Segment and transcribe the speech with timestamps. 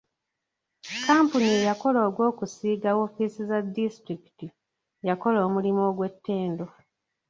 [0.87, 4.47] Kkampuni eyakola ogw'okusiiga woofiisi za disitulikiti
[5.09, 6.65] yakola omulimu ogw'ettendo.